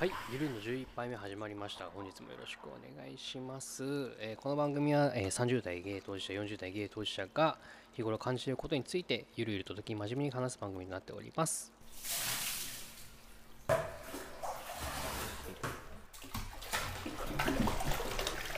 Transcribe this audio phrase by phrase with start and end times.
[0.00, 1.84] はい、ゆるの11杯目始まりました。
[1.94, 3.84] 本日もよろしくお願いします。
[4.18, 7.58] えーこの番組は、えー30代ゲイ当事者、40代ゲイ当事者が
[7.92, 11.70] 日頃感じていることについてゆるゆると時に真面目に話す番組になっております。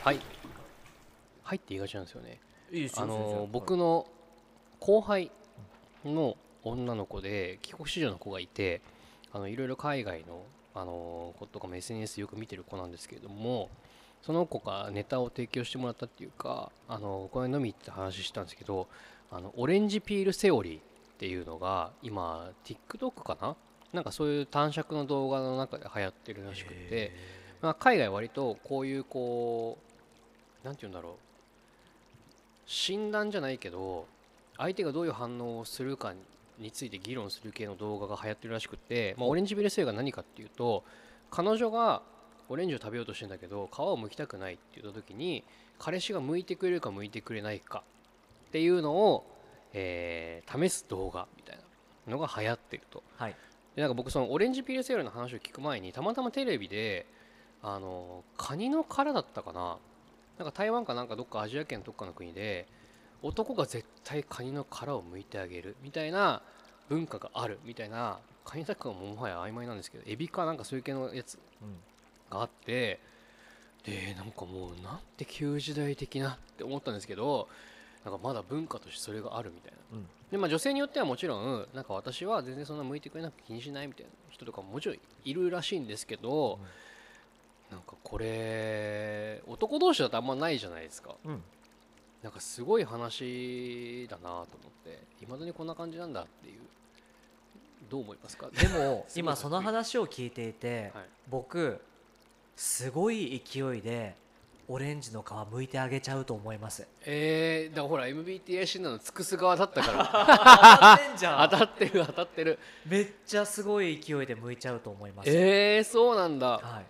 [0.01, 0.19] はい。
[1.43, 2.39] はいって言いがちなんですよね。
[2.71, 4.07] いいあのー僕の
[4.79, 5.29] 後輩
[6.05, 8.79] の女の子で帰国子女の子がいて
[9.33, 13.69] あのいろいろ海外の、あのー子とかも SNS よく見てる子なんですけれども
[14.21, 18.87] その子がネタを提供してもらったっていうか、あのーこれ飲み行って話したんですけど
[19.31, 20.81] あのオレンジピールセオリーっ
[21.17, 23.55] ていうのが今 TikTok かな？
[23.91, 27.11] なんかそういう短尺の動画の中で流行ってるらしくて、
[27.61, 29.77] まあ、海外割とこういうこ
[30.63, 31.13] うなんて言うんだろう。
[32.65, 34.07] 診断じゃないけど
[34.57, 36.13] 相手がどういう反応をするか
[36.63, 40.83] について議論する系の動画が流行ってるらしくて、まあ、オレンジビルセイが何かっていうと
[41.29, 42.01] 彼女が
[42.49, 45.43] オレンジを食べようとしてんだけど皮を剥きたくないって言った時に
[45.77, 47.83] 彼氏が剥いてくれるか剥いてくれないか
[48.47, 49.25] っていうのを、
[49.73, 51.57] えー試す動画みたい
[52.07, 53.03] なのが流行ってると。
[53.17, 53.35] はい
[53.75, 57.07] でなんか僕そのオレンジピールセールの話を聞く前にたまたまテレビで
[57.63, 59.77] あのカニの殻だったかな？
[60.37, 62.67] なんか台湾かなんかどっかアジア圏どっかの国で
[63.23, 66.43] 男が絶対カニの殻を剥いてあげるみたいな
[66.93, 71.77] 文化があるみたいなカニだかももはや曖昧なんですけどエビかなんかそういう系のやつうん。
[72.29, 72.99] があって
[73.85, 77.47] でなんかもうなんて旧時代的なって思ったんですけど
[78.05, 79.97] なんかまだ文化としてそれがあるみたいな。
[79.97, 80.05] うん。
[80.31, 86.59] でまあ女性によってはもちろんなんか私は全然そんな向いてくれなくて気にしないみたいな人とかももちろんいるらしいんですけど、
[87.71, 91.15] なんかこれ男同士だとあんまないじゃないですか。
[91.23, 91.41] うん。
[92.23, 94.45] なんかすごい話だなと思っ
[94.85, 96.61] ていまだにこんな感じなんだっていう
[97.93, 98.49] どう思いますか？
[98.59, 101.05] でも 今その話を聞いていて、はい。
[101.29, 101.79] 僕
[102.55, 104.15] すごい勢いで
[104.67, 106.87] オレンジの皮剥いてあげちゃうと思います。
[107.05, 110.05] えー、だからほら MBTI 診断の尽くす側だったから。
[110.09, 112.59] 当たってんじ 当たってる当たってる。
[112.87, 115.29] めっちゃすごい勢いで剥いちゃうと思います。
[115.29, 116.57] えー、そうなんだ。
[116.57, 116.85] はい。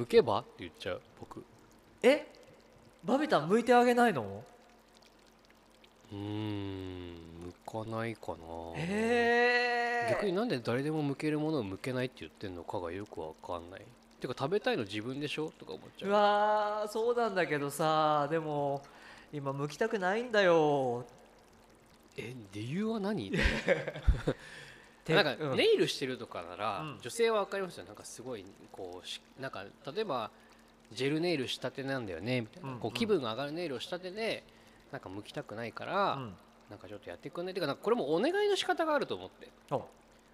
[0.00, 0.40] 向けば？
[0.40, 1.44] って言っちゃう僕。
[2.02, 2.26] え？
[3.04, 4.42] バビタン剥いてあげないの？
[6.10, 6.87] うーん。
[6.87, 6.87] 向
[7.70, 8.36] かないかな。
[8.76, 13.82] へえ逆になんで誰でも向けるものを向けないって言ってんのかがよくわかんない。
[14.20, 15.52] てか食べたいの自分でしょ？
[15.58, 16.08] とか思っちゃう。
[16.08, 18.82] うわーそうなんだけどさでも
[19.32, 21.04] 今剥きたくないんだよ。
[22.16, 23.30] え理由は何？
[25.04, 25.56] て なんかうん。
[25.56, 26.98] ネイルしてるとかなら、うん。
[27.00, 27.84] 女性は分かりますよ。
[27.84, 29.64] なんかすごいこうしなんか
[29.94, 30.30] 例えば
[30.92, 32.80] ジェルネイルしたてなんだよねみたいな、うんうん。
[32.80, 34.42] こう気分が上がるネイルをしたてで
[34.90, 36.34] なんか向きたくないから、うん
[36.70, 37.52] なんかちょっとやってくんない？
[37.52, 39.48] っていうかなんかこれもお願いの仕方があると思って。
[39.70, 39.84] お。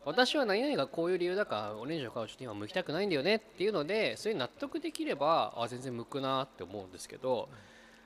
[0.05, 7.49] 私は何々がこういう理由だからオレンジの皮をちょっと今剥きたくないんだよねっていうのでそれに納得できればあ全然剥くなって思うんですけど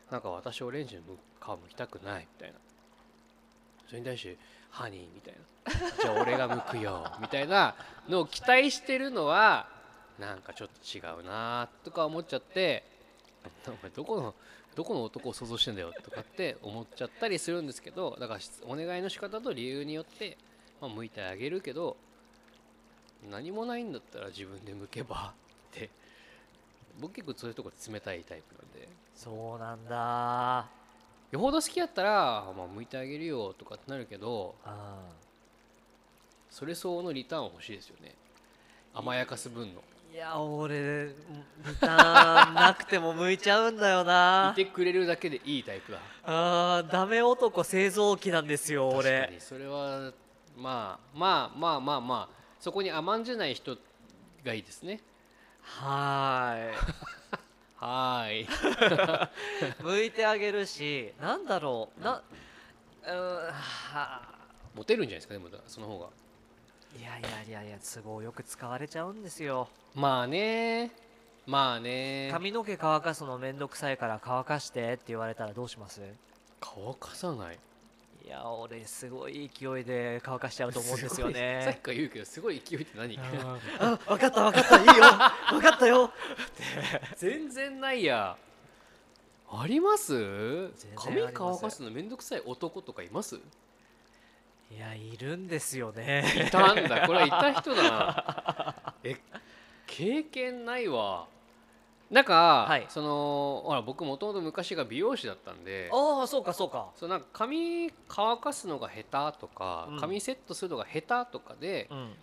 [0.08, 2.58] なんか私オレンジの皮剥きたくないみたいな。
[3.88, 4.36] それに対して
[4.70, 5.40] ハニーみたいな。
[6.02, 7.74] じゃあ俺が剥くよみたいな
[8.08, 9.66] のを期待してるのは
[10.20, 12.84] なんかちょっと違うなとか思っちゃって
[13.66, 14.34] お前どこの
[14.78, 20.38] どこの男を想像してんだよとかって思っちゃったりするんですけどだからしお願いの仕方と理由によって
[20.80, 21.96] まあ、向いてあげるけど
[23.30, 25.32] 何もないんだったら自分で向けば
[25.74, 25.90] って
[27.00, 28.88] 僕結構そういうとこ冷たいタイプなんで。
[29.14, 30.68] そうなんだ。
[31.30, 34.98] よほど好きやったら、まあ、向いてあげるよとかってなるけどあ
[36.50, 38.14] それ相応のリターン欲しいですよね。
[38.94, 39.82] 甘やかす分の
[40.18, 41.12] や俺リ
[41.80, 44.50] ターンなくても向いちゃうんだよな。
[44.52, 45.98] いてくれるだけでいいタイプだ。
[46.24, 50.12] あーダメ男製造機なんですよ確か俺にそれは
[50.56, 53.76] まあまあまあまあまあそこに甘んじない人
[54.44, 55.00] がいいですね
[55.62, 58.46] はいーい
[59.82, 62.22] 向いてあげるしなんだろうな
[63.06, 64.22] うーんは
[64.74, 66.06] モテるんじゃないですかでもその方が
[66.96, 69.68] いやいやいやいや都合よく使われちゃうんですよ。
[69.94, 70.90] まあね。
[71.46, 72.28] まあね。
[72.32, 76.00] 髪の毛乾かすのめんどくさいから乾かしてって言われたらどうします？
[76.60, 77.58] 乾かさない？
[78.26, 81.34] いや俺すごい勢いで乾かしちゃうと思うんですよごい。
[81.34, 83.18] さっねきから言うけどすごい勢いって何？
[83.18, 84.78] あ分 かった分かった。
[84.78, 84.92] いいよ。
[85.50, 86.10] 分かったよ。
[87.16, 88.36] 全然ないや。
[89.50, 90.12] あります？
[90.14, 93.38] 然髪乾かすのめんどくさい男とかいます？
[94.70, 96.24] いやいるんですよね。
[96.46, 97.06] いたんだ。
[97.06, 98.94] これはいた人だな。
[99.04, 99.16] え
[99.86, 101.26] 経験ないわ。
[102.10, 102.86] なんか、はい。
[102.88, 105.90] そのほら僕もともと昔が美容師だったんで。
[105.92, 106.90] ああそうかそうか。
[106.96, 110.00] そうなんか髪乾かすのが下手とか、うん。
[110.00, 112.16] 髪セットするのが下手とかで、うん。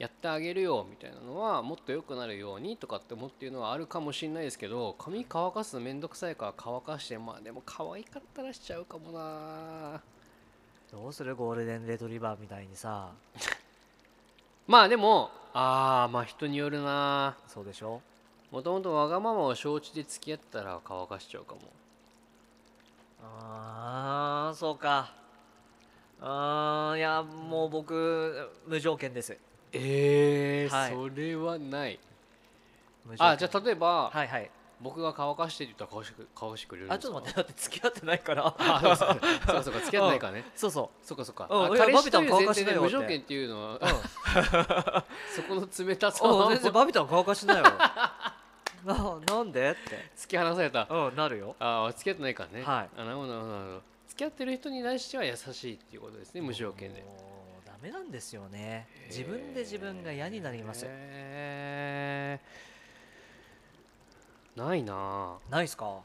[0.00, 10.00] やってあげるよみたいなのはもっと良くなるようにとかって思っていうのはあるかもしれないですけど髪乾かすのめんどくさいから乾かしてまあでも可愛かったらしちゃうかもな
[10.92, 11.36] どうする？
[11.36, 13.10] ゴールデンレトリバーみたいにさ。
[14.66, 17.36] まあでもああまあ人によるな。
[17.48, 18.00] そうでしょ？
[18.50, 21.60] もともとわがままを承知で付き合ったら乾かしちゃうかも。
[23.22, 25.12] ああそうか。
[26.20, 29.36] あーいやもう僕無条件です。
[29.72, 30.92] えーはい。
[30.92, 31.98] それはない。
[33.04, 33.28] 無条件。
[33.28, 34.50] あじゃあ例えば、はいはい
[34.82, 36.02] 僕が乾かしてって言ったら
[36.34, 38.54] 乾かしてくれるあちょっと待ってだって付き合ってないから。
[38.58, 40.44] あそうそうそうか付き合ってないからね。
[40.56, 43.90] そうそそっかそうんいやあ彼氏という前提で無条件っていうのはう、うん、
[45.34, 47.64] そこの冷たさ全然バビタン乾かしなよ
[48.84, 50.10] ななんでって。
[50.16, 50.86] 突き放された。
[50.90, 51.54] うんなるよ。
[51.58, 52.64] ああ付き合ってないからね。
[52.64, 52.90] はい。
[52.96, 53.82] あなるほどなるほど。
[54.08, 57.04] 付き合ってる人に対しては優しいっていうことですね無条件で。
[57.66, 58.86] ダメなんですよね。
[59.08, 62.69] 自分で自分が嫌になりますへー
[64.56, 64.94] ないな。
[64.94, 66.00] あないっすか？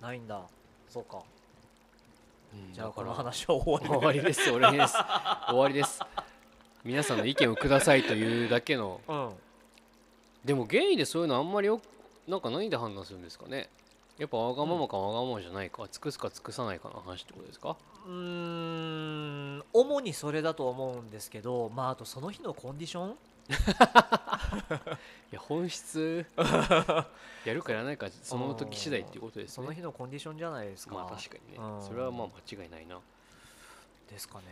[0.00, 0.40] ないんだ。
[0.88, 1.18] そうか。
[2.54, 3.88] うんじゃあこの話は終わり。
[3.88, 4.44] 終わりです。
[4.44, 4.94] 終わりです。
[5.48, 6.00] 終わりです。
[6.84, 9.00] 皆さんの意見をくださいというだけの。
[9.08, 9.30] うん。
[10.44, 11.80] でもゲイでそういうのあんまりよ
[12.26, 13.68] なんか何で判断するんですかね。
[14.16, 17.76] やっぱわがままかわがままじゃないか、尽くすか尽くさないかの話ってことですか？
[18.06, 18.12] うー
[19.58, 19.62] ん。
[19.72, 23.14] 主にそれだと思うんですけどまああとその日のコンディション
[23.48, 26.24] いや本質。
[27.44, 29.54] やるかやらないかその時次第っていうことですね。
[29.54, 30.94] その日のコンディションじゃないですか。
[30.94, 31.58] まあ確かにね。
[31.58, 31.82] うん。
[31.82, 32.98] それはまあ間違いないな。
[34.10, 34.44] ですかね。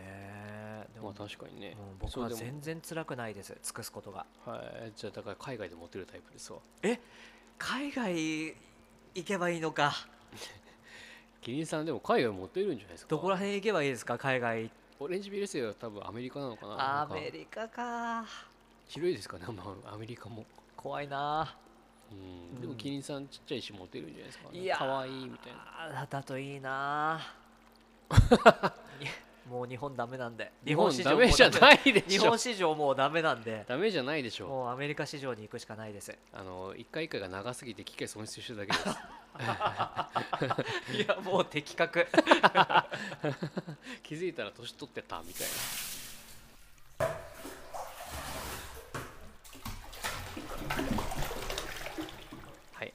[0.95, 1.77] でまもあ確かにね。
[1.99, 3.57] 僕は全然辛くないです。
[3.63, 4.27] 尽くすことが。
[4.45, 4.57] は
[4.87, 4.93] い。
[4.97, 6.59] じゃあだから海外でモテるタイプですわ。
[7.59, 8.15] 海外
[9.15, 9.93] 行けばいいのか。
[11.41, 13.11] キリンさんでも海外モテるんじゃないですか？
[13.11, 14.19] どこら辺行けばいいですか？
[14.19, 14.71] 海外。
[14.99, 17.03] オレンジビル星は多分アメリカなのかな。
[17.03, 18.25] アメリカか
[18.88, 20.44] 広いですかねまあアメリカも。
[20.77, 21.56] 怖いな。
[22.11, 22.56] うん。
[22.56, 22.61] うん。
[22.61, 25.59] でもキリンさんちっちゃいしモテるんじゃないですか、ね、いやーかわいいみたいな。
[26.00, 27.21] あーだといいな。
[29.00, 29.06] に
[29.50, 30.53] もう日本ダメなんで。
[30.65, 32.23] 日本市場ダメじゃないでしょ。
[32.23, 33.65] 日本市場もうダメなんで。
[33.69, 34.49] ダメじゃないでしょ。
[34.49, 36.17] もうアメリカ市場に行くしかないです。
[36.33, 38.88] あの一回一回が長すぎて機械損失してるだけです。
[40.97, 42.06] いやもう的確。
[44.03, 45.53] 気づいたら年取ってたみたいな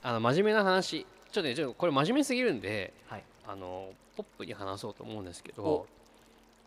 [0.02, 1.06] あの真面目な話。
[1.30, 3.24] ちょっとねちょっとこれ真面目すぎるんではい。
[3.46, 5.62] あのポップに話そうと思うんですけお。
[5.62, 5.86] ど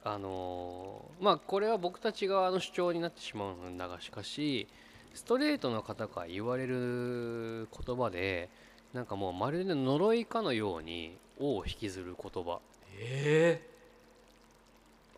[0.04, 4.68] あのまあこれは僕たち側の主張になってしまうんだがしかし
[5.14, 8.50] ストレートの方から言われる言葉で
[8.94, 12.60] なんかもうまるで呪いかのように「王」を引きずる言葉。
[13.00, 13.62] え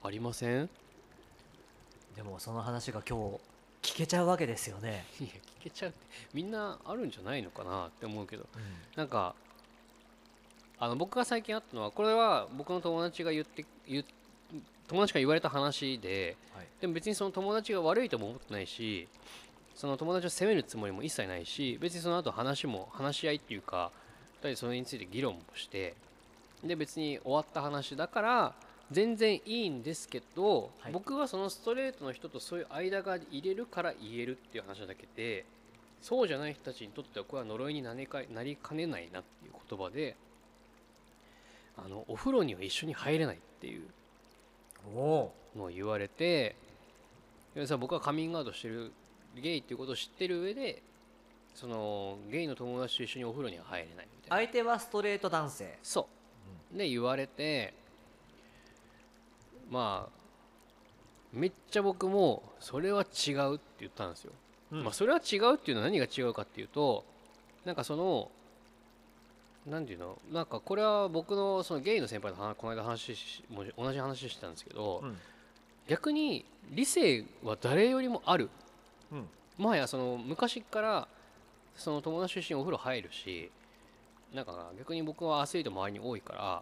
[0.04, 0.66] ありません？
[0.66, 0.69] ー、
[2.16, 3.40] でもその話が今日
[3.88, 6.00] 聞けちゃうわけですよね、 いや聞けちゃうって
[6.34, 8.45] みんなあるんじゃないのかなって思うけど。
[8.98, 9.34] なんか
[10.78, 14.06] あの僕が最近あったのはこれは僕の友達が言って言っ
[14.88, 16.68] 友達が言われた話ではい。
[16.81, 19.07] でも別にその友達が悪いとも思ってないし
[19.74, 23.92] その友達を責めるつもりも一切ないし別にその後話も話し合いっていうか
[24.36, 25.95] 2人でそれについて議論もして
[26.64, 28.56] で別に終わった話だから
[28.91, 30.91] 全然いいんですけど、はい。
[30.94, 35.45] 僕はそのストレートの人とそういう間が入れるから言えるっていう話だけで
[36.01, 40.15] そうじゃない人たちにとってはこれは呪いになりかなりかねないなっていう言葉で
[41.77, 43.83] あのお風呂には一緒に入れないっていう
[44.95, 45.33] のを
[45.73, 46.56] 言われて
[47.56, 48.91] 要するに僕はカミングアウトしてる
[49.35, 50.81] ゲイっていうことを知ってる上で
[51.56, 54.35] そのゲイの友達と一緒にお風呂には入れないみたいな。
[54.37, 55.77] 相手はストレート男性。
[55.81, 56.07] そ
[56.73, 56.77] う。
[56.77, 57.73] で言われて
[59.69, 60.18] まあ
[61.33, 64.31] めっちゃ僕もそれは違うって言ったんですよ、
[64.71, 64.83] うん。
[64.83, 67.04] まあそれは違うっていうのは何が違うかっていうと
[67.66, 68.31] なんかその
[69.66, 75.18] なんていうのなんかこれは僕のそのゲイの先輩と話この間話しもう同じ話してたんですけど、うん。
[75.88, 78.50] 逆に理性は誰よりもある。
[79.12, 79.28] うん。
[79.57, 81.07] もはやその昔から
[81.76, 83.52] その友達と一緒にお風呂入るし
[84.33, 86.62] なんか逆に僕はアスリート周りに多いから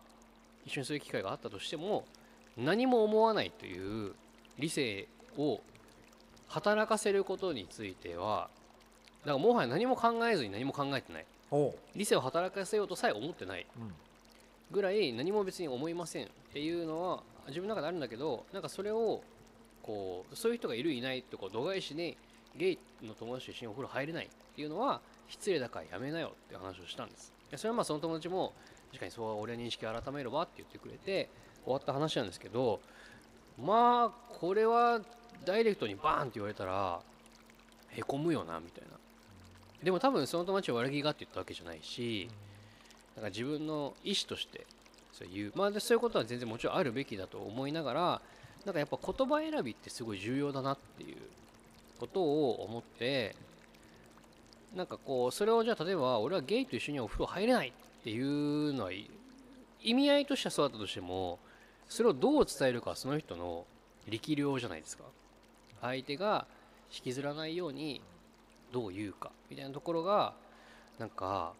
[0.65, 2.05] 一緒にそういう機会があったとしても
[2.57, 4.13] 何も思わないという
[4.57, 5.07] 理性
[5.37, 5.59] を
[6.47, 8.49] 働かせることについては
[9.25, 11.25] だからもはや何も考えずに何も考えてない。
[11.95, 13.65] 理性を働かせようとさえ思ってない。
[13.77, 13.93] うん。
[14.71, 19.21] ぐらい何も別に思いませんっていうのは自分の中であるんだけどなんかそれを
[19.83, 22.17] こうそういう人がいるいないってこう度外視で
[22.55, 27.33] ゲイの友達と一緒にお風呂入れないっていうのは失礼だからやめなよって話をしたんです。
[27.51, 28.53] でそれはまあその友達も
[28.87, 31.29] 確かにそう俺は認識改めろばって言ってくれて
[31.65, 32.79] 終わった話なんですけど
[33.61, 35.01] まあこれは
[35.43, 36.99] ダイレクトにバーンって言われたら
[37.89, 38.97] へこむよなみたいな。
[39.83, 42.27] でも多分その友達は悪気がって言ったわけじゃないし
[43.15, 44.65] なんか自分の意思として
[45.13, 48.21] そういうまあそういうことは全然もちろんあるべきだと思いながら
[48.65, 51.17] なんかやっぱ言葉選びってすごい重要だなっていう
[51.99, 53.35] ことを思って
[54.75, 61.39] なんかこうそれをじゃあ例えば俺はゲイと一緒にお風呂入れないっていうのは意味合いとしてはそうだったとしても
[61.89, 63.65] それをどう伝えるかその人の
[64.07, 65.03] 力量じゃないですか。
[65.81, 66.47] 相手が
[66.91, 68.01] 引きずらないように
[68.71, 70.33] どう言うかみたいなところが
[70.99, 71.53] なんか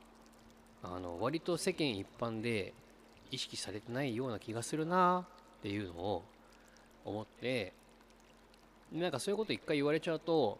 [0.84, 2.74] あの割と世間一般で
[3.32, 5.26] 意識されてないような気がするな
[5.60, 6.24] っていうのを
[7.04, 7.74] 思って
[8.92, 10.58] なんかそういうこと一回言われちゃうと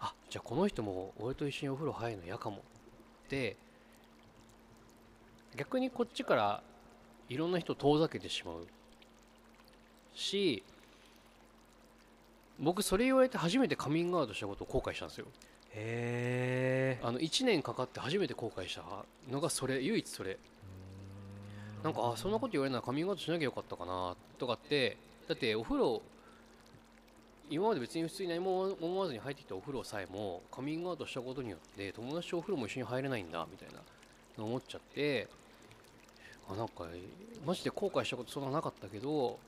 [0.00, 2.60] あじゃあこの人も俺と一緒にお風呂入るの嫌かもっ
[3.28, 3.56] て
[5.56, 6.62] 逆にこっちから
[7.28, 8.66] いろんな人を遠ざけてしまう。
[10.14, 10.62] し
[12.58, 15.26] 僕それ言われて初めてカミングアウトしたことを後悔したんですよ。
[15.72, 18.82] へえあの1年かかって初めて後悔した
[19.30, 20.38] のがそれ唯一それ。
[21.82, 24.96] なんかあそんなこと言われるならカミングアウトしなきゃよかったかなとかって。
[25.28, 26.02] だってお風呂
[27.48, 33.80] 今まで別に普通に何も思わずに入ってきたお風呂さえもカミングアウトしたことによって友達とお風呂も一緒に入れないんだみたいな
[34.38, 35.28] の思っちゃって
[36.50, 36.84] あなんか
[37.44, 39.38] マジで後悔したことそんななかったけど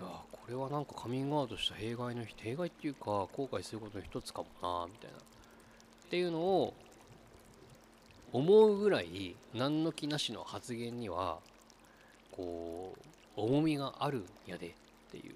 [0.00, 5.16] あこれはなんかカミングアウトした弊害の弊害っていうか後悔することの一つかもなみたいな。
[5.18, 5.20] っ
[6.08, 6.74] ていうのを
[8.32, 11.38] 思うぐらい何の気なしの発言には
[12.30, 12.94] こ
[13.36, 14.72] う重みがあるんやでっ
[15.10, 15.34] ていう。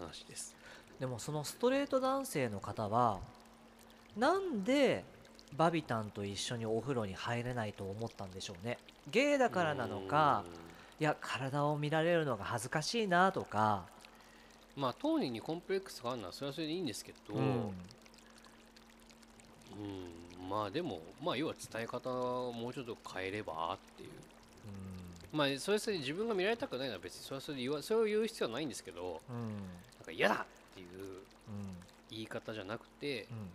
[0.00, 0.56] 話です。
[0.98, 3.20] でもそのストレート男性の方は
[4.16, 5.04] なんで
[5.56, 8.78] バビタンと一緒にお風呂に入れないと思ったんでしょうね。
[9.10, 10.44] ゲイだからなのか
[10.98, 13.84] いや体を見られるのが恥ずかしいなとか。
[14.76, 17.42] まあ当人にコンプレックスがあるのはそれはそれでいいんですけど、うん。
[17.42, 17.72] うん。
[20.48, 24.10] まあでもまあ要は伝え方をもうちょっと変えればっていう。
[25.32, 29.44] まあそれはそれで自分が見られたくないのは別にそれはそれで言わそれを言う必要はないんですけどうんうん。
[29.46, 31.24] なんか嫌だっていううん。
[32.10, 33.50] 言い方じゃなくてうん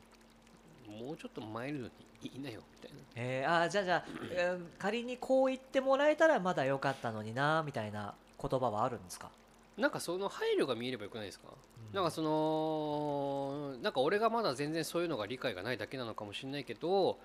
[0.88, 1.92] もうちょっとマイルドに
[2.24, 3.04] 言いなよみたいな。
[3.16, 9.30] えー、あーじゃあじゃあ、え ー仮にこう言ってもらえたらまだ良かったのになみたいな言葉はあるんですか、
[9.78, 11.48] なんかその配慮が見えればよくないですか、
[11.94, 17.18] なんかそのなんか俺がまだ全然そういうのが理解がないだけなのかもしれないけど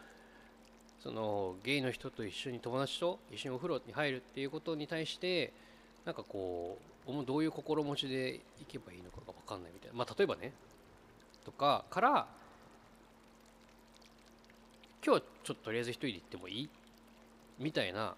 [1.02, 5.52] そのゲイの人と一緒に友達と一緒にお風呂に入るっていうことに対して
[6.04, 9.96] なんかこうもうどういう心持ちでいけばいいのかが分かんないみたいな。
[9.96, 10.52] まあ例えばね
[11.44, 12.26] とかから
[15.04, 16.68] 今日はちょっととりあえず一人で行ってもいい？
[17.58, 18.14] みたいな。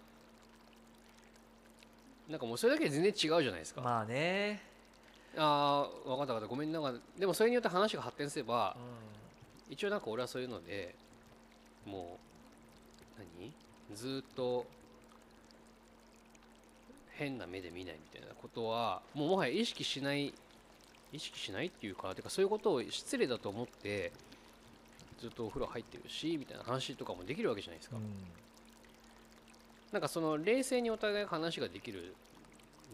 [2.29, 4.61] なんかもうそれだけで全然違うじゃないですか、まあね、
[5.35, 6.47] ああ分かった分かった。
[6.47, 6.71] ごめん。
[6.71, 8.77] なんかでもそれによって話が発展すれば
[9.69, 10.95] う一応なんか俺はそういうので
[11.85, 12.17] も
[13.17, 13.51] う何？
[13.95, 14.65] ずーっと
[17.11, 20.33] 変な目で見ないみたいなことはもうもはや意識しない
[21.11, 24.11] 意識しないっていうかてかそういうことを失礼だと思って
[25.23, 28.01] ずっとお風呂入ってるしみたいな話とかもできるわけじゃないですか、ん。
[29.93, 32.13] なんかその冷静にお互いが話ができる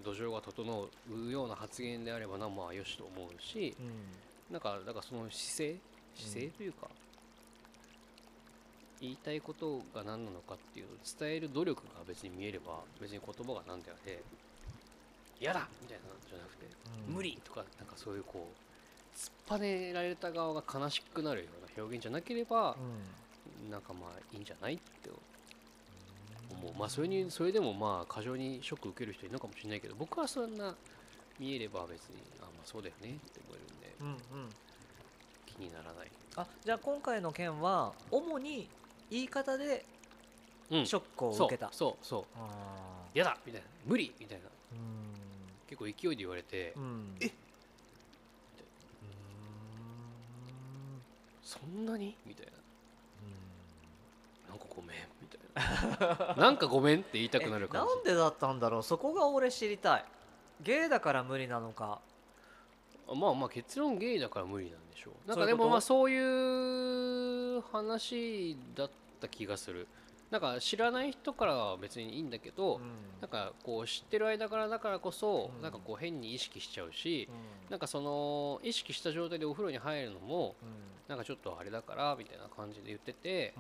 [0.06, 4.54] 土壌が整うような発言であればなまあよしと思うしうん。
[4.54, 5.80] なんかだからその姿勢
[6.16, 6.88] 姿勢というか、
[9.00, 14.20] 言いたいことが何なのかっていうのを伝える努力が別に見えれば別に言葉が何であれ
[15.40, 16.68] 嫌だみたいなのじゃなくて、
[17.08, 17.16] うん。
[17.16, 18.69] 無理とかなんかそういうこう
[19.16, 22.76] 突っぱねられた側が悲しくなるような表現じゃなければ
[23.64, 23.72] う、ん。
[23.72, 25.10] なんかまあいいんじゃないって
[26.52, 26.74] 思う。
[26.78, 30.76] まあそれにそれでもまあ過剰にショック受ける人いるのかもしれないけど僕はそんな
[31.40, 34.50] 見えれば別にあまあそうだよねって思えるんでうんうん。
[35.46, 36.12] 気にならない。
[36.36, 38.70] あじゃあ今回の件は主に
[39.10, 39.86] 言い方で
[40.72, 40.86] うん。
[40.86, 43.68] ショックをそう受けた、そうそうあ嫌だみたいな。
[43.86, 44.46] 無理みたいな。
[44.46, 44.50] ー
[45.68, 46.84] 結構勢いで言われて、うん。
[46.84, 47.32] うんえう
[51.50, 52.16] そんなに？
[52.28, 52.52] みたいな。
[54.50, 56.36] なんかごめんみたいな。
[56.38, 58.84] なんかごめんって言いたくなるえ感なんでだったんだろう？
[58.84, 60.06] そこが俺知りたい。
[60.62, 62.02] ゲイだから無理なのか。
[62.92, 65.28] じまあまあ結論ゲイだから無理なんでしょう。
[65.28, 68.90] なんかでもまあそういう話だっ
[69.20, 69.88] た気がする
[70.32, 72.82] なんか知らない人からは別にいいんだけど、うん。
[73.22, 75.62] なんかこう知ってる間からだからこそ、うん。
[75.62, 77.72] なんかこう変に意識しちゃうし、うん。
[77.72, 80.70] なんかその意識した状態でお風呂に入るのもうん。
[81.08, 83.60] なんかちょっとあれだからみたいな感じで言ってて、う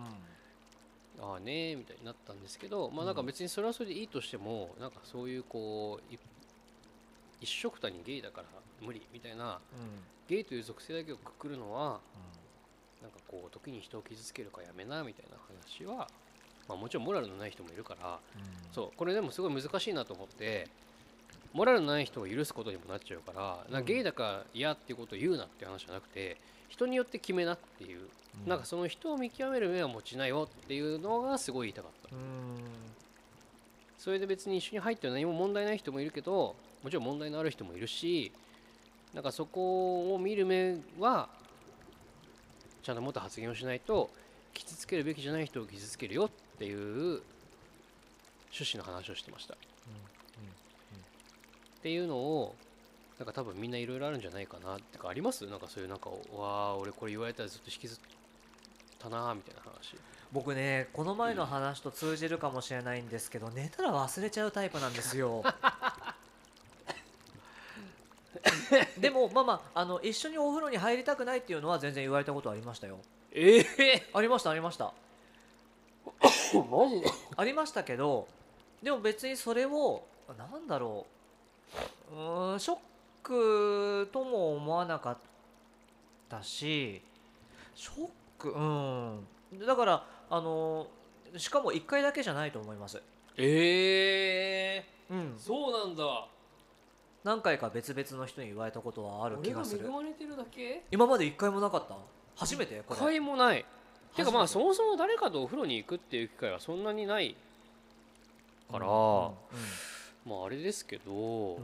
[1.22, 1.24] ん。
[1.24, 6.20] ああねーみたいになったんですけど、まあなんか別にそれはそれでいいとしてもなんかそういうこうい
[7.42, 8.48] 一緒くたにゲイだから
[8.82, 10.00] 無理みたいなうん。
[10.28, 12.00] ゲイという属性だけをくくるのは
[13.02, 16.08] なんかこう時に人を傷つけるからやめなみたいな話は、
[16.70, 18.20] まあ、もちろんモラルのない人もいるからうん。
[18.74, 20.68] そうこれでもすごい難しいなと思って
[21.52, 23.34] モラルのない人を許すことにもなっちゃうか
[23.70, 26.38] らなゲイだから嫌っていうことを言うなって話じゃなくて
[26.70, 28.02] 人によって決めなっていう、
[28.44, 28.50] うん。
[28.50, 32.16] なんかその人を見極める目は持ちなよっていうのがすごい言いたかった。
[32.16, 32.90] うん。
[33.98, 38.32] それで別に一緒に入って何も問題ない人もいるけどもちろん問題のある人もいるし
[39.14, 41.28] なんかそこを見る目は
[42.82, 44.10] ちゃんともっと発言をしないと
[44.54, 46.30] 傷つけるべきじゃない人を傷つけるよっ
[46.60, 47.22] ていう
[48.52, 49.54] 趣旨の話をしてました。
[49.56, 49.58] っ
[51.82, 52.56] ていうのを
[53.18, 55.46] なんか多分みんないろいろあるんじゃないかなってかあります？
[55.48, 58.00] なんかそういうなんかわあ俺これ言われたらずっと引きずっ
[59.00, 59.96] たなーみたいな話。
[60.32, 65.44] 僕ねこの前の話と通じるかもしれないんですけど寝たら忘れちゃうタイプなんですよ。
[69.00, 73.00] でもまあまああの一緒にお風呂に入りたくないっていうのは全然言われたことありましたよ。
[73.32, 74.94] ええありましたありました
[76.70, 77.08] マジで？
[77.38, 78.28] ありましたけど
[78.82, 80.04] でも別にそれを
[80.38, 81.06] なんだろ
[82.12, 82.78] ううーんショッ
[83.24, 85.18] クとも思わなかっ
[86.30, 87.02] たし
[87.76, 89.28] ショックうん。
[89.66, 90.88] だからあの
[91.38, 93.02] しかも1回だけじゃないと思います。
[93.38, 95.36] ええうん。
[95.38, 96.28] そうなんだ。
[97.24, 100.84] 何回か別々の人に言われたことはある気がす俺るが恵まれてるだけ？
[100.92, 101.96] 今まで1回もなかった？
[102.36, 102.82] 初めて？
[102.88, 103.66] こ一れ回もない
[104.16, 107.36] てかまあそもそも誰かとお風呂に行くっていう機会はそんなにない
[108.72, 109.34] から、ま
[110.44, 111.64] ああれですけど、うん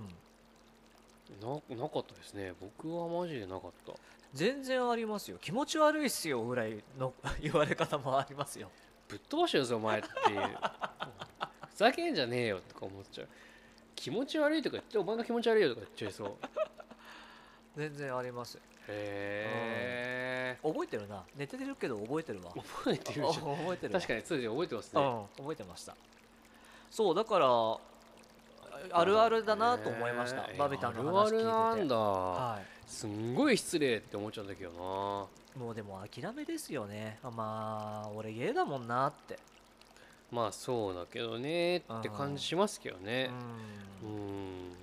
[1.42, 2.54] ななかったですね。
[2.62, 3.94] 僕はマジでなかった。
[4.34, 5.38] 全然ありますよ。
[5.42, 8.70] 気持ち悪いっすよぐらいの 言われ方もありますよ。
[9.08, 10.58] ぶっ飛ばしてるぞお前っていう。
[11.68, 13.28] ふざけんじゃねえよとか思っちゃう。
[13.96, 16.36] 気持ち悪いとか言ってお前が気持ち悪いよとか言っちゃいそう
[17.78, 21.24] 全然ありますへえ覚えてるな。
[21.36, 22.52] 寝てるけど覚えてるわ。
[22.56, 23.28] 覚えてるじゃん。
[23.34, 24.00] 覚えてるわ。
[24.00, 25.02] 確かにそうですね覚えてますね。
[25.02, 25.96] うん覚えてました。
[26.92, 27.48] そうだから
[28.92, 31.44] あるあるだなと思いました、バビタンの話聞いてて。
[31.44, 34.78] あるあるなんだ、はすんごい失礼って思っちゃうんだけどな。
[35.56, 37.20] いもうでも諦めですよね。
[37.24, 39.40] あまあ俺ゲイだもんなって。
[40.32, 43.30] まあそうだけどねって感じしますけどうねん。
[43.30, 44.76] うーん。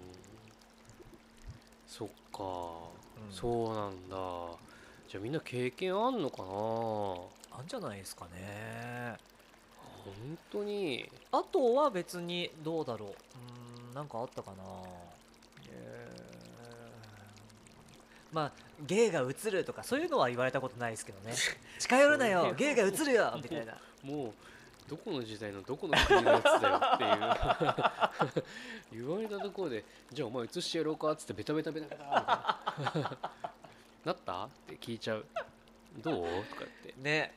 [1.86, 3.32] そっか、うん。
[3.32, 4.16] そうなんだ
[5.12, 6.48] じゃあみんな経験あんのかな？
[6.48, 9.18] 本あんじゃないですかね。
[10.50, 11.06] 当に？
[11.30, 13.08] あとは別にどうだろう。
[13.10, 14.56] うーんなんかあったかな。
[15.70, 16.22] えー
[18.32, 18.52] まあ
[18.86, 21.34] ゲイが映るとかそういうのは言われたことないですけどね。
[21.78, 22.40] 近寄るなよ。
[22.40, 23.34] そういうゲイが映るよ。
[23.36, 23.76] みたいな。
[24.02, 24.32] もう
[24.88, 29.04] どこの時代のどこの国のやつだよっていう。
[29.04, 33.51] 言われたところでじゃあお前映してやろうかっつってベタベタベタベタみたいな
[34.04, 34.44] なった？
[34.44, 35.24] って聞いちゃう。
[36.02, 36.24] どう？
[36.44, 37.32] とかって、ね。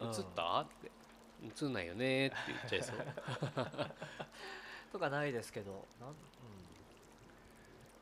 [0.00, 0.12] うん、映うん。
[0.12, 0.60] った？
[0.60, 0.90] って。
[1.64, 2.26] 映んないよね？
[2.28, 2.96] って言っちゃいそう。
[4.92, 5.86] とかないですけど。
[6.00, 6.14] なん、うん、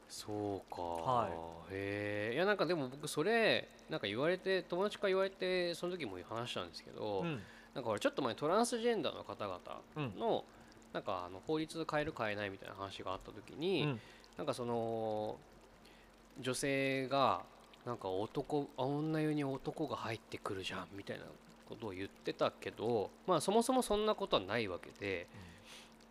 [0.08, 1.28] そうか、は
[1.70, 2.34] へえ。
[2.34, 7.40] いやなんかでも僕それなんか言われて友達から言われてその時も話したんですけど、うん。
[7.74, 9.60] なんか俺ちょっと前トランスジェンダーの方々
[9.96, 10.18] うん。
[10.18, 10.44] の、
[10.92, 14.00] なんかあの法律変える変えないみたいな話があった時に、うん。
[14.36, 15.38] なんかその
[16.40, 17.44] 女性が
[17.86, 21.24] なんか男女湯に男が入ってくるじゃんみたいな
[21.68, 25.26] ことを言ってたけどまあそもそもそんなことはないわけで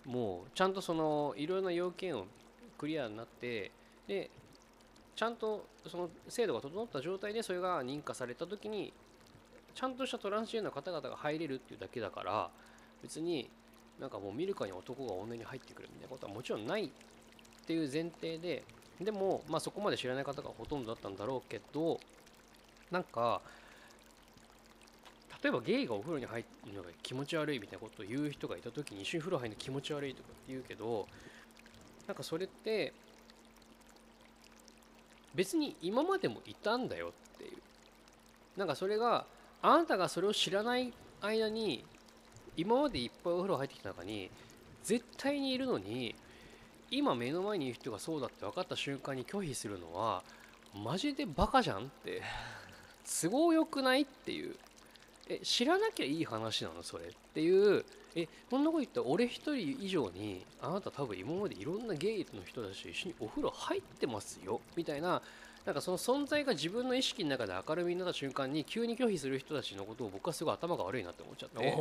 [0.05, 2.25] もうちゃんとそのいろいろな要件を
[2.77, 3.71] クリアになって
[4.07, 4.29] で
[5.15, 8.93] ちゃんとその制度が整った状態でそれが認可された時に
[9.75, 12.49] ちゃんとしたトランスジェンダーの方々が入れるっていうだけだから
[13.03, 13.49] 別に
[13.99, 16.89] なんかもう見るからに男が女に入ってくるみたいなことはもちろんないっ
[17.65, 18.63] ていう前提で
[18.99, 21.99] でもまあそこまで知らない方がほとんどだったんだろうけど
[22.91, 23.41] なんか
[25.41, 31.07] 例えばゲイがお風呂に入るのが気持ち悪いみたいなことを言う人がいた時に一緒に風呂入るの気持ち悪いとか言うけど
[32.07, 32.93] なんかそれって
[35.33, 37.51] 別に今までもいたんだよっていう。
[38.57, 39.25] なんかそれが
[39.61, 41.85] あなたがそれを知らない間に
[42.57, 44.29] 今までいっぱいお風呂入ってきた中に
[44.83, 46.15] 絶対にいるのに
[46.91, 50.23] 今目の前にいる人がそうだって分かった瞬間に拒否するのは
[50.73, 52.21] マジでバカじゃんって。
[53.21, 54.55] 都合よくないっていう。
[55.27, 57.83] え知らなきゃいい話なのそれっていう。
[58.15, 64.61] えこんなこと言ったら俺一人以上にあなた多分今までいろんなゲイの人たちと一緒にお風呂入ってますよ。
[64.75, 65.21] みたいな
[65.65, 71.73] なんかその存在が自分の意識の中で明るみになった瞬間に急に拒否する人たちのことを僕はすごい頭が悪いなって思っちゃって。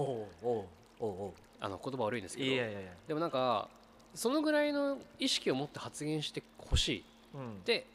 [1.61, 2.51] あの言葉悪いんですけど。
[2.51, 2.91] いやいやいや。
[3.07, 3.69] でもなんか
[4.15, 7.05] そのぐらいの意識を持って発言してほしい。
[7.35, 7.65] うん。
[7.65, 7.87] で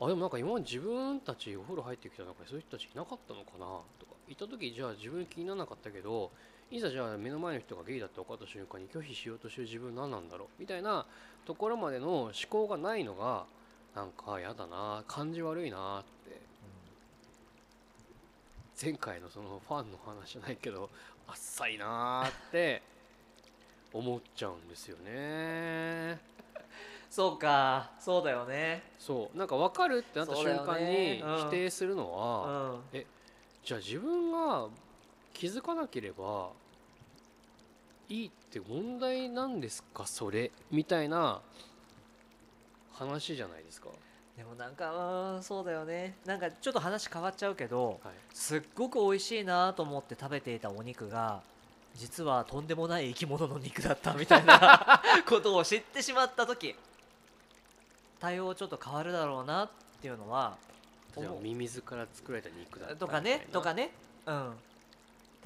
[0.00, 3.66] あでもなんか今まで自分たちお風呂入ってきた中でそういう人たちいなかったのかな？
[3.98, 4.12] とか。
[4.28, 6.30] いた時じゃあ自分気にならなかったけど
[6.70, 10.48] いざじゃあ目の前の人がゲイだって分かった瞬間に拒否しようとしてる自分何なんだろう？
[10.58, 11.06] みたいな
[11.46, 13.44] ところまでの思考がないのが
[13.94, 16.12] なんかやだな感じ悪いなって。
[18.82, 20.90] 前回のそのファンの話じゃないけど
[21.28, 22.82] あっさいなーって
[23.92, 26.18] 思っちゃうんですよね。
[27.10, 27.90] そうか。
[28.00, 28.82] そうだよね。
[28.98, 29.36] そう。
[29.36, 33.04] なんか分かるってなった瞬間に否定するのうは、ん
[33.62, 34.68] じゃあ自分が
[35.34, 36.50] 気づかなければ
[38.08, 40.06] いいって問題なんですか？
[40.06, 40.50] それ。
[40.70, 41.42] みたいな
[42.92, 43.88] 話じゃないですか、
[44.36, 46.16] でもなんかうんそうだよね。
[46.24, 51.42] なんかちょっと話変わっちゃうけどはい、すっごく美味しいなと思って食べていたお肉が
[51.94, 56.74] 実はとんでもない生き物の肉だったみたいな ことを知ってしまった時
[58.20, 60.56] 対応ちょっと変わるだろうなっていうのは
[61.16, 61.42] じゃあ思う。
[61.42, 63.86] ミミズから作られた肉だったとかねとかね。
[63.86, 63.92] ね
[64.26, 64.54] うん。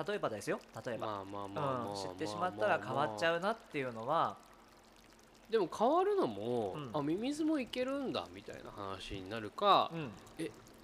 [0.07, 1.25] 例えばですよ例えば、
[1.97, 4.37] 知ってしまったら変わっちゃうなっていうのは
[5.49, 6.91] でも変わるのも、うん。
[6.93, 10.11] あミミズもいけるんだみたいな話になるか、うん。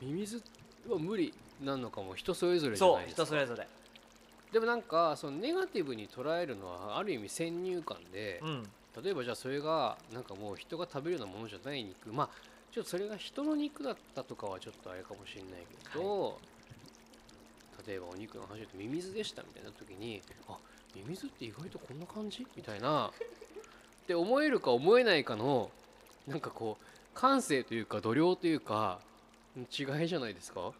[0.00, 0.42] ミミズ
[0.88, 3.24] は無理なのかも人それぞれじゃそうないですか。
[3.24, 3.68] 人それぞれ
[4.52, 8.62] でもなんかそのネガティブに捉えるのはある意味先入観で、うん。
[9.02, 12.28] 例えばじゃあそれがなんかもう人が食べるようなものじゃない肉まあ
[12.70, 15.50] ちょっとそれが人の肉だったとかはちょっとあれかもしれない
[15.92, 16.38] けど、
[17.86, 20.58] 例えばお肉の話でミミズでしたみたいな時にあ
[20.94, 23.10] ミミズって意外とこんな感じみたいなっ
[24.06, 25.70] て思えるか思えないかの
[26.26, 26.84] なんかこう
[27.14, 29.00] 感性というか度量というか
[29.56, 30.72] 違いじゃないですか？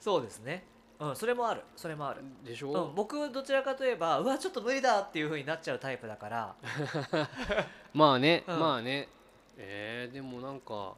[0.00, 0.64] そうですね
[1.00, 2.20] うんそれもあるそれもある。
[2.44, 6.54] でしょ、うん、僕どちらかといえばうわちょっと無理だっていう風になっちゃうタイプだから。
[7.94, 8.60] まあね、うん。
[8.60, 9.08] まあね。
[9.56, 10.94] えー、でもなんか。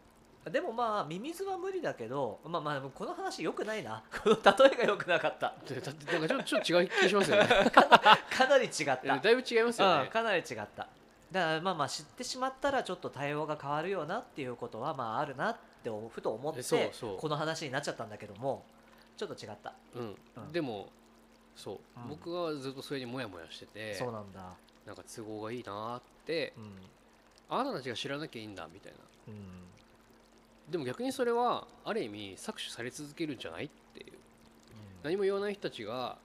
[0.50, 4.02] でもまあミミズは無理だけどまあまあこの話良くないな。
[4.24, 5.54] この例えが良くなかった。
[5.64, 7.48] だだってなんかちょっとちょっと違う気しますよね。
[8.28, 9.00] かなり違った。
[9.04, 10.02] えだいぶ違いますよね。
[10.02, 10.88] うん、かなり違った。
[11.30, 16.62] だからまあまあ知ってしまったらちょっと対応が変わるよなっていうことはまああるなってふと思って
[17.18, 18.64] この話になっちゃったんだけども
[19.16, 20.52] ちょっと違った、うん、うん。
[20.52, 20.88] でも
[21.54, 22.08] そう、うん。
[22.08, 24.40] 僕はずっとそれにモヤモヤしててそうなんだ。
[24.86, 26.72] なんか都合がいいなーってうん。
[27.48, 28.98] あなたたちが知らなきゃいいんだみたいな。
[29.28, 29.34] うん。
[30.70, 34.12] でも逆にそれはある意味搾取され続けるんじゃないっていう。
[35.02, 36.16] 何も言わない人たちが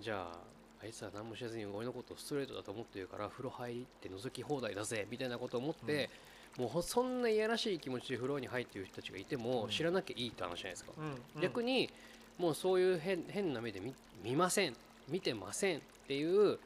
[0.00, 0.38] じゃあ
[0.82, 6.10] あいつは何も知らずに俺のことをストレートだと思ってるから風呂入って覗き放題だぜみたいなことを思って、
[6.58, 9.70] もうほそんないやらしい気持ちで風呂に入ってる人たちがいてもうん。
[9.70, 11.04] 知らなきゃいいって話じゃないですか、うん。
[11.36, 11.40] うん。
[11.42, 11.90] 逆に
[12.38, 14.76] もうそういう変変な目で見見ません。
[15.08, 16.58] 見てませんっていう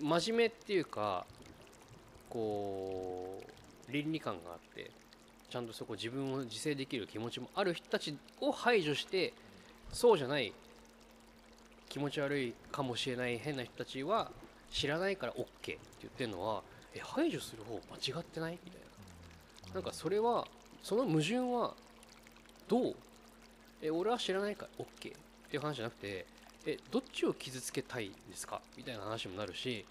[0.00, 1.26] 真面目っていうか
[2.30, 3.42] こ
[3.88, 4.90] う倫理観があって
[5.50, 9.32] ちゃんとそこ自分を自制できる気持ちもある人たちを排除して
[9.92, 10.52] そうじゃない
[11.88, 14.30] 気持ち悪いかもしれない変な人たちは
[14.70, 16.62] 知らないから OK って言ってるのは
[16.94, 18.58] え排除する方間違ってない？
[18.64, 18.80] みたい
[19.70, 19.74] な。
[19.74, 20.46] なんかそれは
[20.82, 21.74] その矛盾は
[22.68, 22.96] どう
[23.82, 24.88] え俺は知らないから OK っ
[25.50, 26.24] ていう話じゃなくて
[26.64, 28.60] えどっちを傷つけたいんですか？
[28.76, 29.84] みたいな話にもなるし